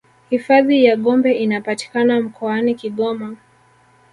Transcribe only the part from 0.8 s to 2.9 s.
ya gombe inapatikana mkoani